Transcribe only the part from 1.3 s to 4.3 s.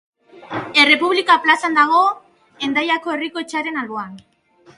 plazan dago, Hendaiako herriko etxearen alboan.